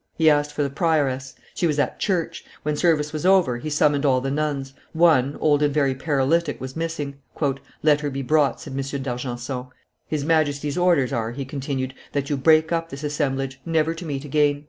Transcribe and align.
He 0.15 0.31
asked 0.31 0.53
for 0.53 0.63
the 0.63 0.71
prioress; 0.71 1.35
she 1.53 1.67
was 1.67 1.77
at 1.77 1.99
church: 1.99 2.43
when 2.63 2.75
service 2.75 3.13
was 3.13 3.23
over, 3.23 3.57
he 3.59 3.69
summoned 3.69 4.03
all 4.03 4.19
the 4.19 4.31
nuns; 4.31 4.73
one, 4.93 5.35
old 5.39 5.61
and 5.61 5.71
very 5.71 5.93
paralytic, 5.93 6.59
was 6.59 6.75
missing. 6.75 7.19
"Let 7.83 8.01
her 8.01 8.09
be 8.09 8.23
brought," 8.23 8.59
said 8.59 8.73
M. 8.73 8.81
d'Argenson. 9.03 9.67
"His 10.07 10.25
Majesty's 10.25 10.75
orders 10.75 11.13
are," 11.13 11.33
he 11.33 11.45
continued, 11.45 11.93
"that 12.13 12.31
you 12.31 12.37
break 12.37 12.71
up 12.71 12.89
this 12.89 13.03
assemblage, 13.03 13.61
never 13.63 13.93
to 13.93 14.03
meet 14.07 14.25
again. 14.25 14.59